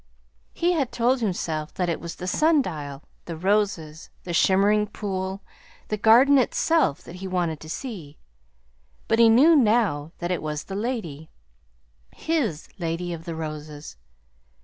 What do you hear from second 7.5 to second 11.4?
to see; but he knew now that it was the lady